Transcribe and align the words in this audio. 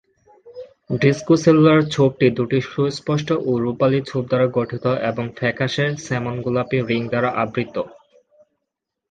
Discocellular 1.01 1.79
ছোপটি 1.93 2.27
দুটি 2.37 2.59
সুস্পষ্ট 2.71 3.29
ও 3.41 3.51
রুপালি 3.63 3.99
ছোপ 4.09 4.23
দ্বারা 4.27 4.47
গঠিত 4.57 4.85
এবং 5.09 5.25
ফ্যাকাশে 5.37 5.85
স্যামন-গোলাপি 6.05 6.77
রিং 6.81 7.01
দ্বারা 7.11 7.29
আবৃত। 7.43 7.75